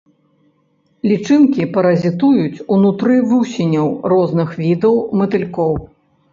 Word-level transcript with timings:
Лічынкі 1.11 1.67
паразітуюць 1.75 2.63
унутры 2.77 3.21
вусеняў 3.31 3.87
розных 4.17 4.49
відаў 4.65 4.95
матылькоў. 5.23 5.73